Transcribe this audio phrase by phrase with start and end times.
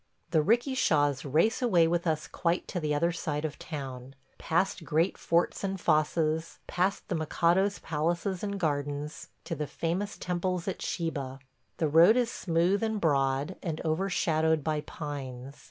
[0.31, 5.15] The 'rikishas race away with us quite to the other side of town– past great
[5.15, 11.37] forts and fosses, past the mikado's palaces and gardens, to the famous temples at Shiba.
[11.77, 15.57] The road is smooth and broad and overshadowed by pines.